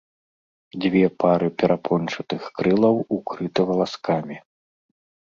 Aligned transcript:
Дзве 0.85 1.09
пары 1.23 1.49
перапончатых 1.63 2.41
крылаў 2.59 2.95
укрыты 3.17 3.61
валаскамі. 3.73 4.37